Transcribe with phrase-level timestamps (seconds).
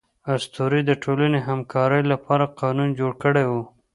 [0.35, 3.53] اسطورې د ټولنې همکارۍ لپاره قانون جوړ کړی و.